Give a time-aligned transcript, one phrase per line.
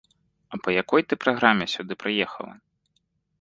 [0.55, 2.53] А па якой ты праграме сюды прыехала?